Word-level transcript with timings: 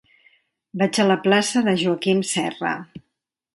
Vaig 0.81 0.99
a 1.03 1.05
la 1.09 1.17
plaça 1.27 1.63
de 1.69 1.77
Joaquim 1.83 2.25
Serra. 2.33 2.75